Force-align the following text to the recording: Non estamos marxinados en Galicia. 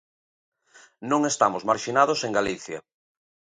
Non 1.09 1.21
estamos 1.31 1.63
marxinados 1.69 2.19
en 2.27 2.31
Galicia. 2.37 2.79